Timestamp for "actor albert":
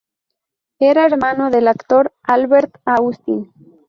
1.67-2.73